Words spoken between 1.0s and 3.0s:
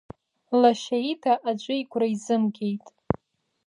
ида аӡәы игәра изымгеит.